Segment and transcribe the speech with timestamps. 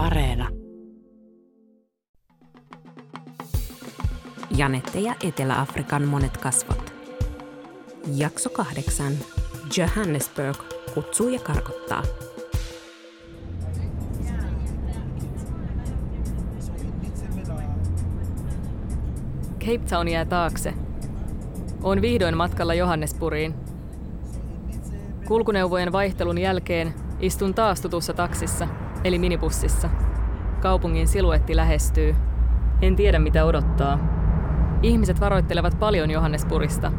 [0.00, 0.48] Areena.
[4.56, 6.92] Janette ja Etelä-Afrikan monet kasvot.
[8.16, 9.12] Jakso kahdeksan.
[9.76, 10.56] Johannesburg
[10.94, 12.02] kutsuu ja karkottaa.
[19.58, 20.74] Cape Town jää taakse.
[21.82, 23.54] On vihdoin matkalla Johannespuriin.
[25.28, 28.68] Kulkuneuvojen vaihtelun jälkeen istun taas tutussa taksissa,
[29.04, 29.90] eli minibussissa.
[30.60, 32.16] Kaupungin siluetti lähestyy.
[32.82, 33.98] En tiedä mitä odottaa.
[34.82, 36.92] Ihmiset varoittelevat paljon Johannespurista.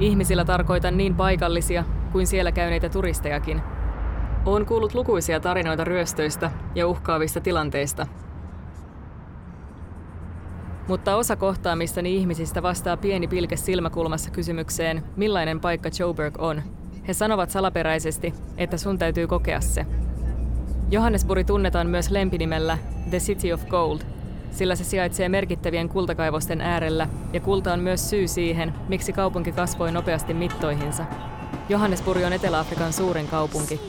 [0.00, 3.62] Ihmisillä tarkoitan niin paikallisia kuin siellä käyneitä turistejakin.
[4.44, 8.06] Olen kuullut lukuisia tarinoita ryöstöistä ja uhkaavista tilanteista–
[10.88, 16.62] mutta osa kohtaamistani ihmisistä vastaa pieni pilke silmäkulmassa kysymykseen, millainen paikka Joburg on.
[17.08, 19.86] He sanovat salaperäisesti, että sun täytyy kokea se.
[20.90, 22.78] Johannesburg tunnetaan myös lempinimellä
[23.10, 24.00] The City of Gold,
[24.50, 29.92] sillä se sijaitsee merkittävien kultakaivosten äärellä ja kulta on myös syy siihen, miksi kaupunki kasvoi
[29.92, 31.04] nopeasti mittoihinsa.
[31.68, 33.80] Johannesburg on Etelä-Afrikan suurin kaupunki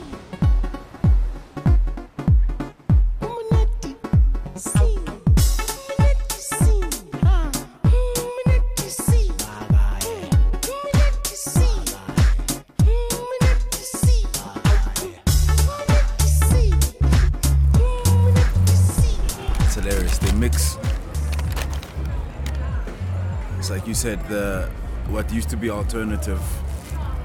[24.08, 24.68] said, the
[25.10, 26.40] what used to be alternative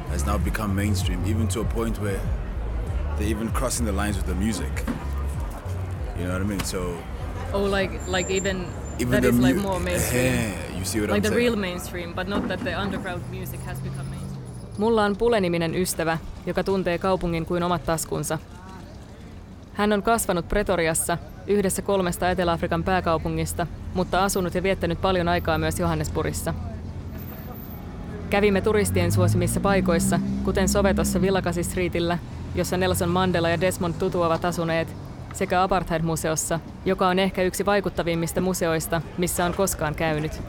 [0.10, 2.20] has now become mainstream, even to a point where
[3.18, 4.74] they're even crossing the lines with the music.
[6.18, 6.64] You know what I mean?
[6.64, 6.80] So.
[7.54, 8.66] Oh, like like even,
[9.00, 10.34] even that is mu- like more mainstream.
[10.34, 11.44] Yeah, you see what like I'm the saying?
[11.44, 14.44] real mainstream, but not that the underground music has become mainstream.
[14.78, 18.40] Mulla on Pule-niminen ystävä, joka tuntee kaupungin kuin omat taskunsa.
[19.74, 21.18] Hän on kasvanut Pretoriassa,
[21.48, 26.54] yhdessä kolmesta Etelä-Afrikan pääkaupungista, mutta asunut ja viettänyt paljon aikaa myös Johannesburgissa.
[28.34, 32.18] Kävimme turistien suosimissa paikoissa, kuten Sovetossa Villakasi Streetillä,
[32.56, 34.96] jossa Nelson Mandela ja Desmond Tutu ovat asuneet,
[35.34, 40.42] sekä Apartheid-museossa, joka on ehkä yksi vaikuttavimmista museoista, missä on koskaan käynyt.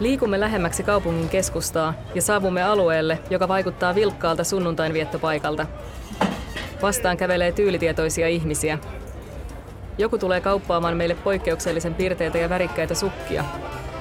[0.00, 5.66] Liikumme lähemmäksi kaupungin keskustaa ja saavumme alueelle, joka vaikuttaa vilkkaalta sunnuntainviettopaikalta.
[6.82, 8.78] Vastaan kävelee tyylitietoisia ihmisiä.
[9.98, 13.44] Joku tulee kauppaamaan meille poikkeuksellisen pirteitä ja värikkäitä sukkia.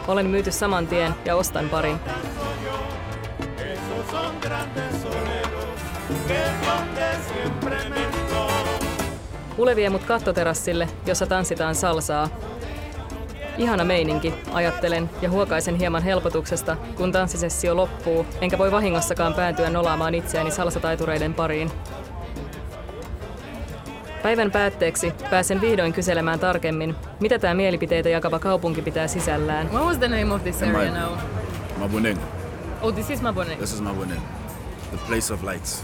[0.10, 2.00] Olen myyty saman tien ja ostan parin.
[9.58, 12.30] Ule vie mut kattoterassille, jossa tanssitaan salsaa.
[13.58, 20.16] Ihana meininki, ajattelen ja huokaisen hieman helpotuksesta, kun tanssisessio loppuu, enkä voi vahingossakaan päätyä nolaamaan
[20.16, 21.72] itseäni salsataitureiden pariin.
[24.24, 29.70] Päivän päätteeksi pääsen vihdoin kyselemään tarkemmin, mitä tämä mielipiteitä jakava kaupunki pitää sisällään.
[29.72, 31.18] What was the name of this area now?
[31.78, 32.20] Maboneng.
[32.82, 33.58] Oh, this is Maboneng.
[33.58, 34.22] This is Maboneng,
[34.92, 35.84] the place of lights.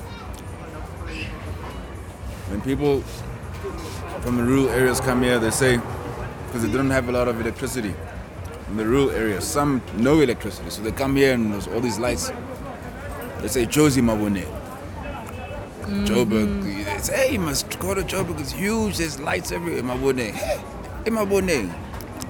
[2.49, 3.03] When people
[4.21, 5.79] from the rural areas come here, they say,
[6.47, 7.93] because they don't have a lot of electricity
[8.69, 11.99] in the rural areas, some no electricity, so they come here and there's all these
[11.99, 12.31] lights.
[13.41, 14.64] They say Josie Maboneng.
[15.85, 16.05] Mm-hmm.
[16.05, 16.63] Joburg.
[16.85, 18.39] They say, hey, you must go to Joburg.
[18.39, 18.97] It's huge.
[18.97, 19.79] There's lights everywhere.
[19.79, 20.35] In my bonnet.
[21.05, 21.69] In my bonnet.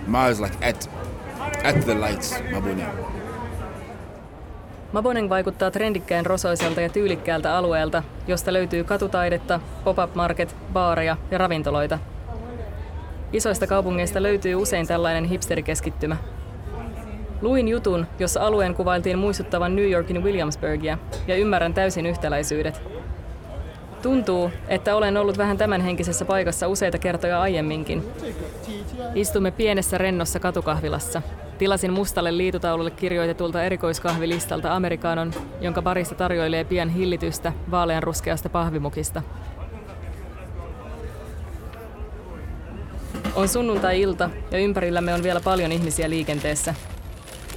[0.08, 0.90] Mars like at,
[1.64, 2.36] at the lights.
[2.52, 2.92] Maboneng.
[4.94, 12.00] Maboneng vaikuttaa trendikkään rosoiselta ja tyylikkäältä alueelta, josta löytyy katutaidetta, pop-up market, baareja ja ravintoloita.
[13.34, 16.18] Isoista kaupungeista löytyy usein tällainen hipsterikeskittymä.
[17.42, 22.82] Luin jutun, jossa alueen kuvailtiin muistuttavan New Yorkin Williamsburgia, ja ymmärrän täysin yhtäläisyydet–
[24.06, 28.04] Tuntuu, että olen ollut vähän tämänhenkisessä paikassa useita kertoja aiemminkin.
[29.16, 31.22] Istumme pienessä rennossa katukahvilassa.
[31.58, 39.22] Tilasin mustalle liitutaululle kirjoitetulta erikoiskahvilistalta amerikaanon, jonka barista tarjoilee pian hillitystä vaaleanruskeasta pahvimukista.
[43.36, 46.76] On sunnuntai-ilta ja ympärillämme on vielä paljon ihmisiä liikenteessä.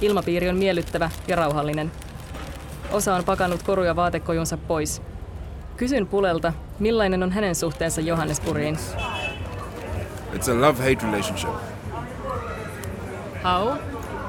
[0.01, 1.91] Ilmapiiri on miellyttävä ja rauhallinen.
[2.91, 5.01] Osa on pakannut koruja vaatekojunsa pois–
[5.79, 8.77] Kysyn Pulelta, millainen on hänen suhteensa Johannesburgiin.
[10.33, 11.53] It's a love-hate relationship.
[13.43, 13.77] How?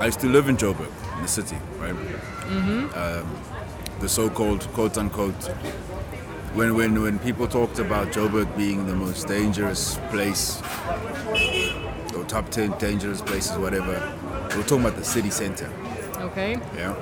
[0.00, 1.96] I used to live in Joburg, in the city, right?
[1.96, 2.84] Mm-hmm.
[2.84, 3.26] Um,
[4.00, 5.50] the so-called quote-unquote
[6.54, 10.62] when when when people talked about Joburg being the most dangerous place
[12.16, 14.00] or top 10 dangerous places whatever
[14.56, 15.68] we're talking about the city center
[16.20, 16.94] okay yeah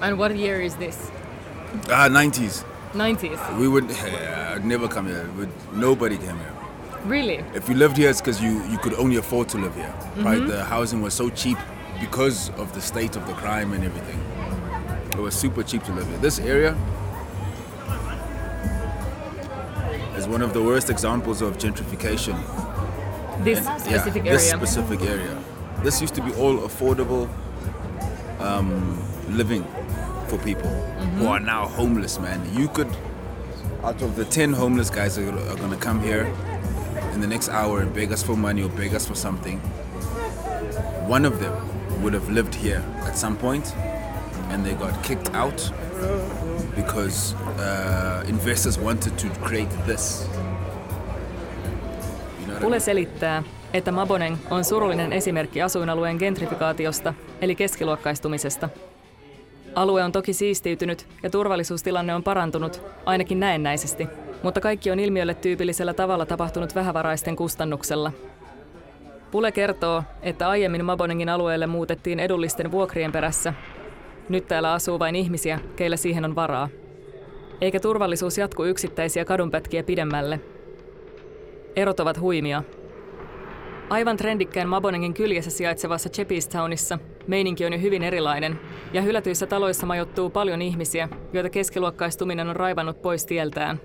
[0.00, 1.10] and what year is this
[1.90, 2.64] ah 90s
[2.94, 3.58] 90s?
[3.58, 3.90] We would
[4.54, 5.28] I'd never come here.
[5.36, 6.52] Would nobody came here.
[7.04, 7.44] Really?
[7.54, 9.92] If you lived here, it's because you, you could only afford to live here.
[10.18, 10.44] Right?
[10.46, 11.58] The housing was so cheap
[12.00, 14.20] because of the state of the crime and everything.
[15.12, 16.18] It was super cheap to live here.
[16.18, 16.74] This area
[20.16, 22.36] is one of the worst examples of gentrification.
[23.44, 25.36] This And- specific yeah, This specific area.
[25.82, 27.28] This used to be all affordable
[28.40, 28.98] um,
[29.28, 29.64] living
[30.36, 30.70] for people
[31.18, 32.40] who are now homeless, man.
[32.58, 32.88] You could,
[33.82, 36.26] out of the 10 homeless guys that are going to come here
[37.12, 39.58] in the next hour and beg us for money or beg us for something,
[41.08, 41.52] one of them
[42.02, 43.74] would have lived here at some point
[44.50, 45.72] and they got kicked out
[46.74, 50.26] because uh, investors wanted to create this.
[52.40, 52.80] You know what I Pule mean?
[52.80, 53.42] selittää,
[53.72, 58.68] että Maboneng on surullinen esimerkki asuinalueen gentrifikaatiosta, eli keskiluokkaistumisesta.
[59.74, 64.08] Alue on toki siistiytynyt ja turvallisuustilanne on parantunut, ainakin näennäisesti,
[64.42, 68.12] mutta kaikki on ilmiölle tyypillisellä tavalla tapahtunut vähävaraisten kustannuksella.
[69.30, 73.54] Pule kertoo, että aiemmin Mabonengin alueelle muutettiin edullisten vuokrien perässä.
[74.28, 76.68] Nyt täällä asuu vain ihmisiä, keillä siihen on varaa.
[77.60, 80.40] Eikä turvallisuus jatku yksittäisiä kadunpätkiä pidemmälle.
[81.76, 82.62] Erot ovat huimia.
[83.90, 88.60] Aivan trendikkään Mabonengin kyljessä sijaitsevassa Chepistownissa meininki on jo hyvin erilainen,
[88.92, 93.80] ja hylätyissä taloissa majoittuu paljon ihmisiä, joita keskiluokkaistuminen on raivannut pois tieltään.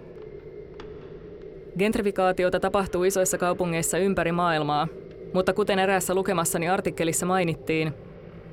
[1.78, 4.88] Gentrifikaatiota tapahtuu isoissa kaupungeissa ympäri maailmaa,
[5.34, 7.94] mutta kuten eräässä lukemassani artikkelissa mainittiin,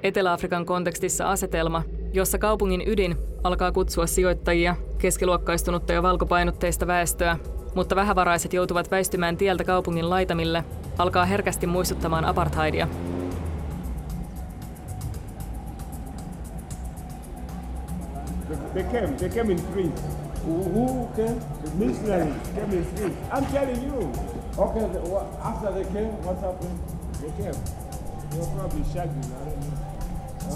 [0.03, 1.83] Etelä-Afrikan kontekstissa asetelma,
[2.13, 7.39] jossa kaupungin ydin alkaa kutsua sijoittajia, keskiluokkaistunutta ja valkopainotteista väestöä,
[7.75, 10.65] mutta vähävaraiset joutuvat väistymään tieltä kaupungin laitamille,
[10.99, 12.89] alkaa herkästi muistuttamaan apartheidia.
[18.75, 19.17] They came.
[19.17, 19.91] They came in threes.
[20.47, 21.41] Who, came?
[21.65, 23.13] The missionaries came in threes.
[23.33, 24.13] I'm telling you.
[24.59, 24.81] Okay.
[24.93, 25.01] The,
[25.43, 26.79] after they came, what happened?
[27.21, 27.57] They came.
[28.31, 29.25] They were probably shagging.
[29.25, 29.97] I don't know.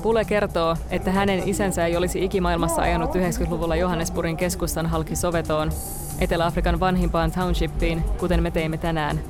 [0.02, 5.72] Pule kertoo, että hänen isänsä ei olisi ikimaailmassa ajanut 90-luvulla Johannesburgin keskustan halki Sovetoon,
[6.18, 9.20] Etelä-Afrikan vanhimpaan townshipiin, kuten me teimme tänään.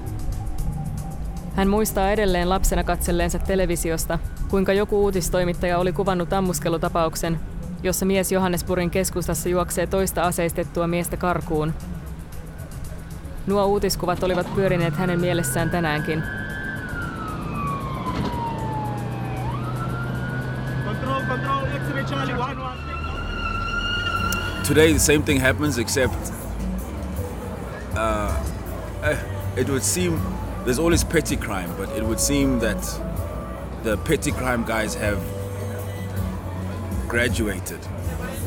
[1.56, 4.19] Hän muistaa edelleen lapsena katselleensa televisiosta,
[4.49, 7.41] kuinka joku uutistoimittaja oli kuvannut ammuskelutapauksen,
[7.82, 11.75] jossa mies Johannesburgin keskustassa juoksee toista aseistettua miestä karkuun.
[13.47, 16.23] Nuo uutiskuvat olivat pyörineet hänen mielessään tänäänkin.
[20.85, 21.67] Control, control.
[21.67, 22.35] X-ray Charlie.
[22.35, 22.91] One, one.
[24.70, 26.14] today the same thing happens except
[27.97, 28.32] uh,
[29.02, 29.19] eh,
[29.56, 30.12] it would seem
[30.64, 32.80] there's always petty crime but it would seem that
[33.82, 35.22] the petty crime guys have
[37.08, 37.78] graduated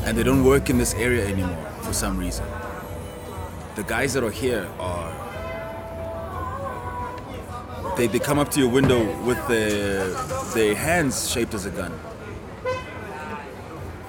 [0.04, 2.44] and they don't work in this area anymore for some reason
[3.76, 5.12] the guys that are here are
[7.96, 10.08] they, they come up to your window with their,
[10.54, 11.92] their hands shaped as a gun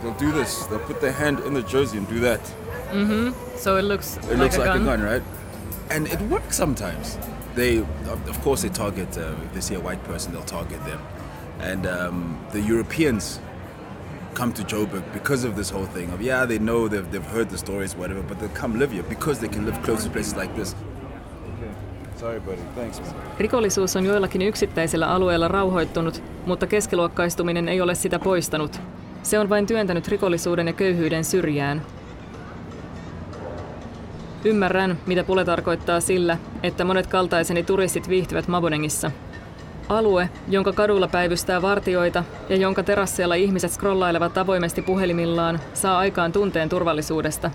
[0.01, 2.41] they'll do this they'll put their hand in the jersey and do that
[2.95, 3.57] Mm-hmm.
[3.57, 5.23] So it looks it looks like a gun, right?
[5.89, 7.17] And it works sometimes.
[7.55, 9.17] They, of course, they target.
[9.17, 10.99] Uh, if they see a white person, they'll target them.
[11.59, 13.39] And um, the Europeans
[14.33, 16.11] come to Joburg because of this whole thing.
[16.11, 19.03] Of yeah, they know they've, they've heard the stories, whatever, but they come live here
[19.03, 20.75] because they can live close to places like this.
[21.57, 21.71] Okay.
[22.17, 22.61] Sorry, buddy.
[22.75, 23.13] Thanks, man.
[23.39, 28.81] Rikollisuus on joillakin yksittäisillä alueilla rauhoittunut, mutta keskiluokkaistuminen ei ole sitä poistanut.
[29.23, 31.81] Se on vain työntänyt rikollisuuden ja köyhyyden syrjään.
[34.45, 39.11] Ymmärrän, mitä Pule tarkoittaa sillä, että monet kaltaiseni turistit viihtyvät Mabonengissa.
[39.89, 46.69] Alue, jonka kadulla päivystää vartioita ja jonka terasseilla ihmiset scrollailevat avoimesti puhelimillaan, saa aikaan tunteen
[46.69, 47.51] turvallisuudesta.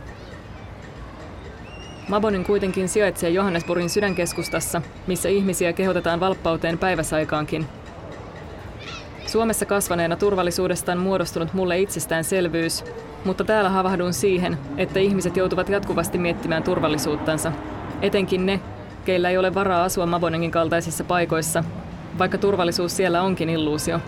[2.08, 7.66] Mabonin kuitenkin sijaitsee Johannesburgin sydänkeskustassa, missä ihmisiä kehotetaan valppauteen päiväsaikaankin.
[9.26, 12.84] Suomessa kasvaneena turvallisuudesta on muodostunut mulle itsestäänselvyys,
[13.24, 17.52] mutta täällä havahdun siihen, että ihmiset joutuvat jatkuvasti miettimään turvallisuuttansa.
[18.02, 18.60] Etenkin ne,
[19.04, 21.64] keillä ei ole varaa asua Mabonengin kaltaisissa paikoissa,
[22.18, 24.00] vaikka turvallisuus siellä onkin illuusio.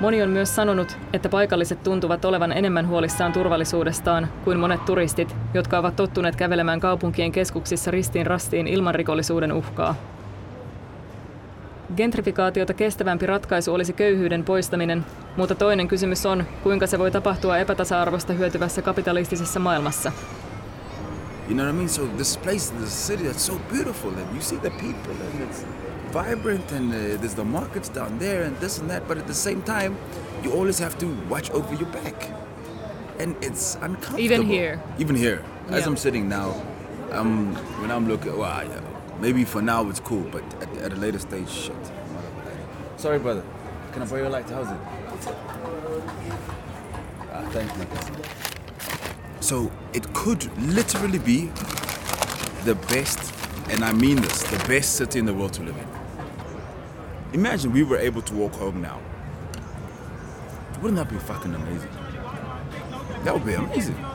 [0.00, 5.78] Moni on myös sanonut, että paikalliset tuntuvat olevan enemmän huolissaan turvallisuudestaan kuin monet turistit, jotka
[5.78, 9.94] ovat tottuneet kävelemään kaupunkien keskuksissa ristiin rastiin ilman rikollisuuden uhkaa.
[11.96, 15.06] Gentrifikaatiota kestävämpi ratkaisu olisi köyhyyden poistaminen,
[15.40, 20.12] mutta toinen kysymys on, kuinka se voi tapahtua epätasa-arvosta hyötyvässä kapitalistisessa maailmassa.
[21.48, 21.88] You know what I mean?
[21.88, 25.66] So this place, this city that's so beautiful, and you see the people, and it's
[26.12, 29.08] vibrant, and uh, there's the markets down there, and this and that.
[29.08, 29.96] But at the same time,
[30.44, 32.30] you always have to watch over your back.
[33.20, 34.20] and it's uncomfortable.
[34.20, 34.80] Even here?
[34.98, 35.86] Even here, as Yeah.
[35.86, 36.54] I'm sitting now,
[37.12, 38.80] um, when I'm looking, well, yeah,
[39.20, 41.92] maybe for now it's cool, but at, at a later stage, shit.
[42.96, 43.42] Sorry, brother.
[43.92, 44.50] Can I borrow your light?
[44.50, 44.99] How's it?
[49.40, 51.50] So it could literally be
[52.64, 53.34] the best,
[53.70, 57.38] and I mean this, the best city in the world to live in.
[57.40, 59.00] Imagine we were able to walk home now.
[60.80, 61.90] Wouldn't that be fucking amazing?
[63.24, 63.96] That would be amazing.
[63.96, 64.06] You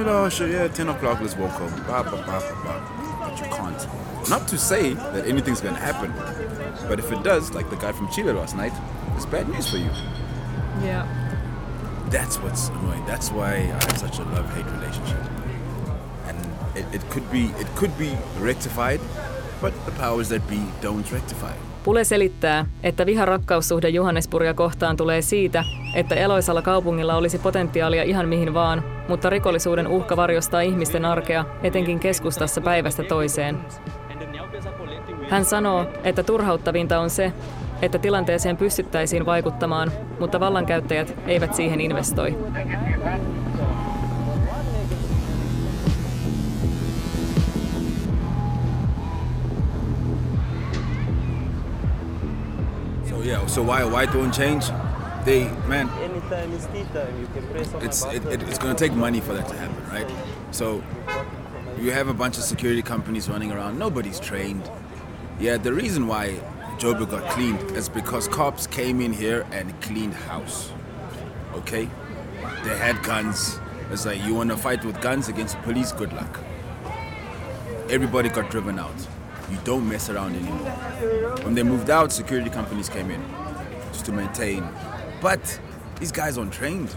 [0.00, 1.70] oh, know, sure, yeah, 10 o'clock, let's walk home.
[1.86, 2.99] Bah, bah, bah.
[3.30, 3.86] But you can't.
[4.28, 6.12] Not to say that anything's gonna happen,
[6.88, 8.72] but if it does, like the guy from Chile last night,
[9.16, 9.90] it's bad news for you.
[10.84, 11.06] Yeah.
[12.10, 13.06] That's what's annoying.
[13.06, 15.20] That's why I have such a love-hate relationship.
[16.28, 16.36] And
[16.74, 19.00] it, it could be it could be rectified,
[19.62, 21.50] but the powers that be don't rectify.
[21.50, 21.82] it.
[21.84, 28.54] Pule selittää, että viha-rakkaussuhde Johannesburgia kohtaan tulee siitä, että eloisalla kaupungilla olisi potentiaalia ihan mihin
[28.54, 33.58] vaan, mutta rikollisuuden uhka varjostaa ihmisten arkea, etenkin keskustassa päivästä toiseen.
[35.30, 37.32] Hän sanoo, että turhauttavinta on se,
[37.82, 42.38] että tilanteeseen pystyttäisiin vaikuttamaan, mutta vallankäyttäjät eivät siihen investoi.
[53.10, 53.46] So yeah.
[53.46, 54.89] So why why don't change?
[55.24, 57.20] They man, Anytime is tea time.
[57.20, 59.56] You can press on it's it, it, it's going to take money for that to
[59.56, 60.10] happen, right?
[60.50, 60.82] So
[61.78, 63.78] you have a bunch of security companies running around.
[63.78, 64.70] Nobody's trained.
[65.38, 66.40] Yeah, the reason why
[66.78, 70.72] Joburg got cleaned is because cops came in here and cleaned house.
[71.54, 71.88] Okay,
[72.64, 73.58] they had guns.
[73.90, 75.92] It's like you want to fight with guns against the police.
[75.92, 76.40] Good luck.
[77.90, 78.94] Everybody got driven out.
[79.50, 80.70] You don't mess around anymore.
[81.42, 83.22] When they moved out, security companies came in
[83.92, 84.62] just to maintain.
[85.20, 85.60] But
[85.98, 86.94] these guys aren't trained.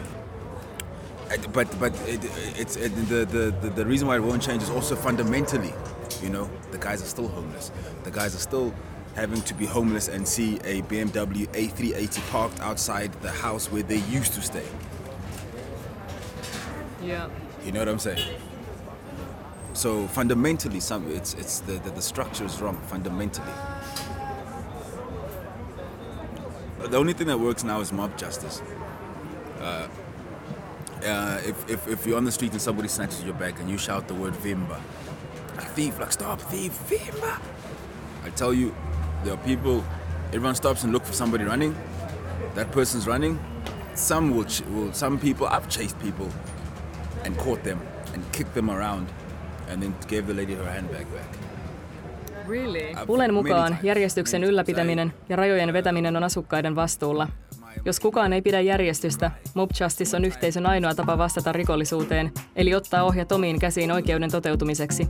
[1.51, 2.19] But but it,
[2.59, 5.73] it's it, the, the the the reason why it won't change is also fundamentally,
[6.21, 7.71] you know, the guys are still homeless.
[8.03, 8.73] The guys are still
[9.15, 13.99] having to be homeless and see a BMW A380 parked outside the house where they
[14.09, 14.65] used to stay.
[17.03, 17.29] Yeah.
[17.65, 18.39] You know what I'm saying?
[19.73, 23.53] So fundamentally, some it's it's the the, the structure is wrong fundamentally.
[26.89, 28.61] The only thing that works now is mob justice.
[29.59, 29.87] Uh,
[31.03, 33.77] uh, if, if, if you're on the street and somebody snatches your bag and you
[33.77, 34.79] shout the word Vimba,
[35.57, 37.39] like thief, like stop, thief, Vimba.
[38.23, 38.75] I tell you,
[39.23, 39.83] there are people.
[40.27, 41.75] Everyone stops and look for somebody running.
[42.55, 43.39] That person's running.
[43.95, 44.93] Some will, will.
[44.93, 45.47] Some people.
[45.47, 46.29] I've chased people
[47.23, 47.81] and caught them
[48.13, 49.07] and kicked them around,
[49.69, 51.52] and then gave the lady her handbag back.
[52.47, 53.05] Really?
[53.07, 57.27] Pulen mukaan järjestyksen ylläpitäminen ja rajojen vetäminen on asukkaiden vastuulla.
[57.85, 63.03] Jos kukaan ei pidä järjestystä, Mob Justice on yhteisön ainoa tapa vastata rikollisuuteen, eli ottaa
[63.03, 65.09] ohjat omiin käsiin oikeuden toteutumiseksi.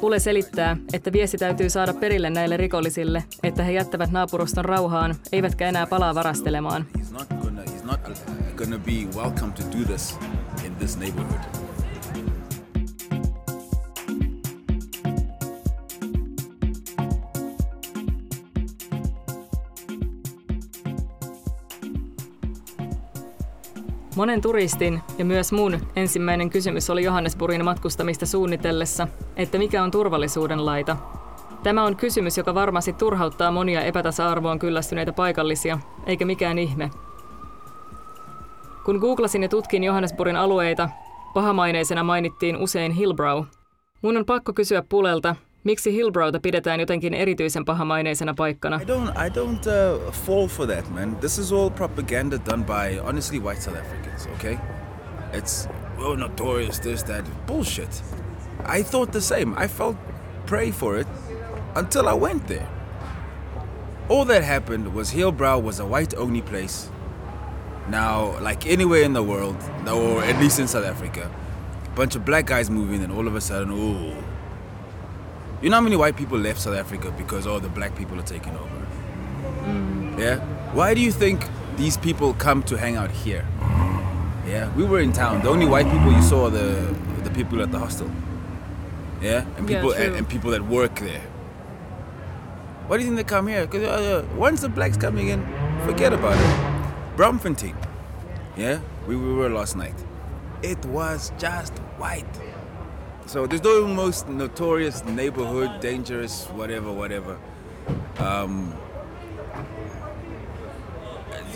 [0.00, 5.68] Pule selittää, että viesti täytyy saada perille näille rikollisille, että he jättävät naapuruston rauhaan, eivätkä
[5.68, 6.86] enää palaa varastelemaan.
[6.98, 7.62] He's not gonna.
[7.62, 10.18] He's not uh, gonna be welcome to do this
[10.64, 11.55] in this neighborhood.
[24.16, 30.66] Monen turistin ja myös mun ensimmäinen kysymys oli Johannesburgin matkustamista suunnitellessa, että mikä on turvallisuuden
[30.66, 30.96] laita.
[31.62, 36.90] Tämä on kysymys, joka varmasti turhauttaa monia epätasa-arvoon kyllästyneitä paikallisia, eikä mikään ihme.
[38.84, 40.88] Kun googlasin ja tutkin Johannesburgin alueita,
[41.34, 43.44] pahamaineisena mainittiin usein Hillbrow.
[44.02, 48.80] Mun on pakko kysyä Pulelta, miksi Hillbrowta pidetään jotenkin erityisen pahamaineisena paikkana.
[48.82, 49.26] I don't.
[49.26, 51.16] I don't uh, fall for that, man.
[51.16, 54.28] This is all propaganda done by honestly white South Africans.
[54.34, 54.58] Okay,
[55.32, 55.68] it's
[55.98, 58.04] oh notorious this that bullshit.
[58.78, 59.64] I thought the same.
[59.64, 59.96] I felt
[60.46, 61.06] prey for it
[61.74, 62.68] until I went there.
[64.08, 66.90] All that happened was Hillbrow was a white-only place.
[67.90, 69.56] Now, like anywhere in the world,
[69.86, 71.30] or at least in South Africa,
[71.94, 74.25] bunch of black guys moving, and all of a sudden, ooh.
[75.62, 78.22] You know how many white people left South Africa because all the black people are
[78.22, 78.86] taking over?
[80.20, 80.38] Yeah?
[80.74, 81.46] Why do you think
[81.76, 83.46] these people come to hang out here?
[84.46, 84.70] Yeah?
[84.76, 85.42] We were in town.
[85.42, 86.94] The only white people you saw are the
[87.24, 88.10] the people at the hostel.
[89.22, 89.46] Yeah?
[89.56, 90.02] And people true.
[90.02, 91.22] and, and people that work there.
[92.86, 93.66] Why do you think they come here?
[93.66, 95.42] Because uh, once the blacks coming in,
[95.86, 97.16] forget about it.
[97.16, 97.74] Bromfontein.
[98.58, 98.80] Yeah?
[99.06, 99.96] We, we were last night.
[100.62, 102.26] It was just white.
[103.26, 107.36] So there's no most notorious neighborhood, dangerous, whatever, whatever.
[108.20, 108.72] Um,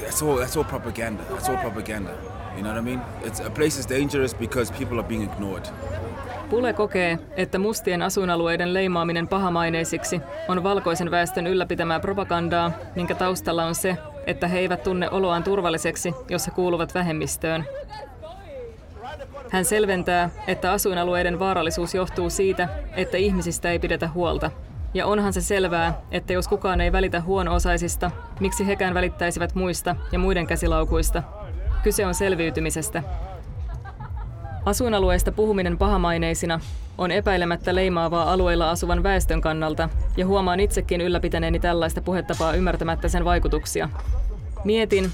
[0.01, 1.23] that's all that's all propaganda.
[1.31, 2.11] That's all propaganda.
[2.57, 3.01] You know what I mean?
[3.25, 5.69] It's a place is dangerous because people are being ignored.
[6.51, 13.75] Pule kokee, että mustien asuinalueiden leimaaminen pahamaineisiksi on valkoisen väestön ylläpitämää propagandaa, minkä taustalla on
[13.75, 13.97] se,
[14.27, 17.65] että he eivät tunne oloaan turvalliseksi, jos he kuuluvat vähemmistöön.
[19.51, 24.51] Hän selventää, että asuinalueiden vaarallisuus johtuu siitä, että ihmisistä ei pidetä huolta.
[24.95, 30.19] Ja onhan se selvää, että jos kukaan ei välitä huono-osaisista, miksi hekään välittäisivät muista ja
[30.19, 31.23] muiden käsilaukuista.
[31.83, 33.03] Kyse on selviytymisestä.
[34.65, 36.61] Asuinalueista puhuminen pahamaineisina
[36.99, 43.25] on epäilemättä leimaavaa alueilla asuvan väestön kannalta, ja huomaan itsekin ylläpitäneeni tällaista puhetapaa ymmärtämättä sen
[43.25, 43.89] vaikutuksia.
[44.65, 45.13] Mietin,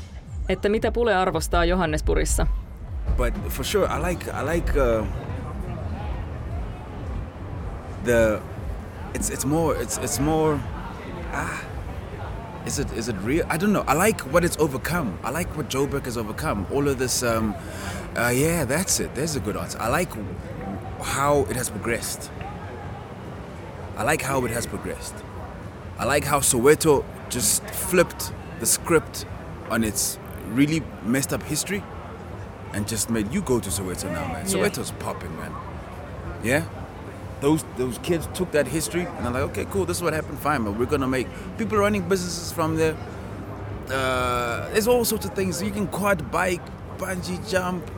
[0.49, 2.47] että mitä Pule arvostaa Johannesburissa.
[3.17, 5.05] But for sure, I like I like uh,
[8.05, 8.43] the
[9.15, 10.61] it's it's more it's it's more
[11.33, 11.65] ah
[12.67, 13.47] is it is it real?
[13.49, 13.85] I don't know.
[13.87, 15.19] I like what it's overcome.
[15.23, 16.67] I like what Joe Joburg has overcome.
[16.73, 17.23] All of this.
[17.23, 17.55] Um,
[18.17, 19.15] uh, yeah, that's it.
[19.15, 19.79] There's a good answer.
[19.81, 20.11] I like
[21.01, 22.31] how it has progressed.
[23.97, 25.15] I like how it has progressed.
[25.99, 29.27] I like how Soweto just flipped the script
[29.71, 30.19] on its
[30.49, 31.83] really messed up history
[32.77, 34.45] and just made you go to Soweto now, man.
[34.47, 34.53] Yeah.
[34.53, 35.53] Soweto's popping, man.
[36.45, 36.65] Yeah?
[37.41, 40.39] Those those kids took that history and they're like, okay, cool, this is what happened,
[40.39, 42.95] fine, but we're gonna make people running businesses from there.
[43.91, 45.63] Uh, there's all sorts of things.
[45.63, 46.61] You can quad bike,
[46.99, 47.91] bungee jump.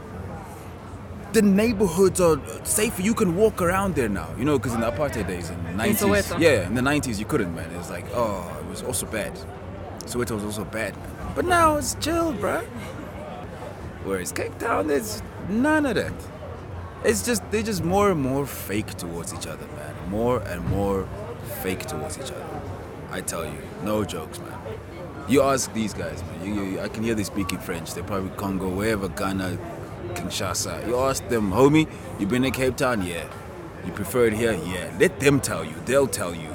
[1.32, 3.02] The neighborhoods are safer.
[3.02, 5.70] You can walk around there now, you know, because in the apartheid days in the
[5.70, 5.96] 90s.
[5.96, 6.40] Soweto.
[6.40, 7.70] yeah, in the 90s you couldn't, man.
[7.70, 9.32] It was like, oh, it was also bad.
[10.04, 11.32] Soweto was also bad, man.
[11.34, 12.64] But now it's chill, bruh.
[14.04, 16.12] Whereas Cape Town, there's none of that.
[17.04, 19.94] It's just they're just more and more fake towards each other, man.
[20.10, 21.08] More and more
[21.62, 22.60] fake towards each other.
[23.10, 24.58] I tell you, no jokes, man.
[25.28, 26.44] You ask these guys, man.
[26.44, 27.94] You, you, I can hear they speaking French.
[27.94, 29.58] They're probably Congo, wherever, Ghana,
[30.14, 30.86] Kinshasa.
[30.86, 31.88] You ask them, homie,
[32.18, 33.02] you been in Cape Town?
[33.06, 33.26] Yeah.
[33.84, 34.52] You prefer it here?
[34.52, 34.90] Yeah.
[34.98, 35.74] Let them tell you.
[35.84, 36.54] They'll tell you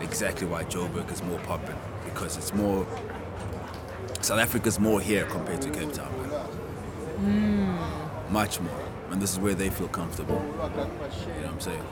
[0.00, 2.86] exactly why Joburg is more popping because it's more.
[4.20, 6.10] South Africa's more here compared to Cape Town,
[7.18, 7.78] man.
[8.30, 8.84] Much more.
[9.10, 10.34] And this is where they feel comfortable.
[10.34, 11.82] You know what I'm saying?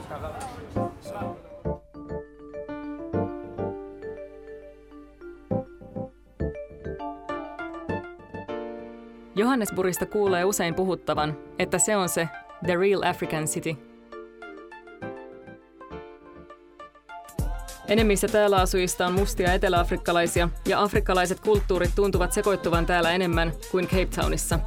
[1.01, 1.37] So.
[9.35, 12.29] Johannesburgista kuulee usein puhuttavan, että se on se
[12.65, 13.75] The Real African City.
[17.87, 24.09] Enemmistö täällä asujista on mustia eteläafrikkalaisia, ja afrikkalaiset kulttuurit tuntuvat sekoittuvan täällä enemmän kuin Cape
[24.15, 24.59] Townissa.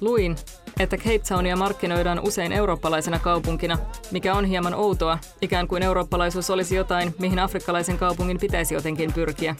[0.00, 0.36] Luin,
[0.80, 3.78] että Cape Townia markkinoidaan usein eurooppalaisena kaupunkina,
[4.10, 9.56] mikä on hieman outoa, ikään kuin eurooppalaisuus olisi jotain, mihin afrikkalaisen kaupungin pitäisi jotenkin pyrkiä.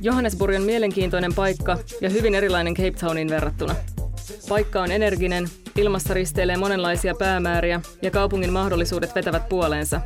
[0.00, 3.74] Johannesburg on mielenkiintoinen paikka ja hyvin erilainen Cape Townin verrattuna.
[4.48, 10.00] Paikka on energinen, ilmassa risteilee monenlaisia päämääriä ja kaupungin mahdollisuudet vetävät puoleensa.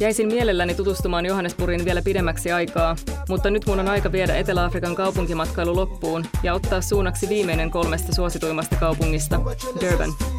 [0.00, 2.96] Jäisin mielelläni tutustumaan Johannesburgin vielä pidemmäksi aikaa,
[3.28, 8.76] mutta nyt mun on aika viedä Etelä-Afrikan kaupunkimatkailu loppuun ja ottaa suunnaksi viimeinen kolmesta suosituimmasta
[8.76, 9.40] kaupungista,
[9.80, 10.37] Durban.